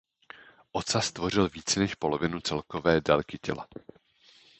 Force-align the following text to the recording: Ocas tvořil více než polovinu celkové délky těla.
Ocas 0.71 1.11
tvořil 1.11 1.49
více 1.49 1.79
než 1.79 1.95
polovinu 1.95 2.39
celkové 2.41 3.01
délky 3.01 3.37
těla. 3.37 3.67